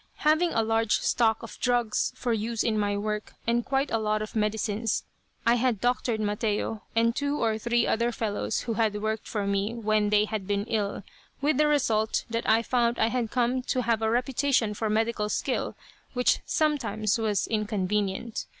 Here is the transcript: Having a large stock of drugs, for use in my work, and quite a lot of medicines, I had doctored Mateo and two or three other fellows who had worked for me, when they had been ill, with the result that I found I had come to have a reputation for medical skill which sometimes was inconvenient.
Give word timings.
Having 0.25 0.53
a 0.53 0.63
large 0.63 0.99
stock 1.01 1.43
of 1.43 1.59
drugs, 1.59 2.11
for 2.15 2.33
use 2.33 2.63
in 2.63 2.75
my 2.75 2.97
work, 2.97 3.35
and 3.45 3.63
quite 3.63 3.91
a 3.91 3.99
lot 3.99 4.23
of 4.23 4.35
medicines, 4.35 5.03
I 5.45 5.57
had 5.57 5.79
doctored 5.79 6.19
Mateo 6.19 6.81
and 6.95 7.15
two 7.15 7.37
or 7.37 7.59
three 7.59 7.85
other 7.85 8.11
fellows 8.11 8.61
who 8.61 8.73
had 8.73 8.99
worked 8.99 9.27
for 9.27 9.45
me, 9.45 9.75
when 9.75 10.09
they 10.09 10.25
had 10.25 10.47
been 10.47 10.65
ill, 10.65 11.03
with 11.39 11.57
the 11.57 11.67
result 11.67 12.25
that 12.31 12.49
I 12.49 12.63
found 12.63 12.97
I 12.97 13.09
had 13.09 13.29
come 13.29 13.61
to 13.61 13.83
have 13.83 14.01
a 14.01 14.09
reputation 14.09 14.73
for 14.73 14.89
medical 14.89 15.29
skill 15.29 15.75
which 16.13 16.39
sometimes 16.47 17.19
was 17.19 17.45
inconvenient. 17.45 18.47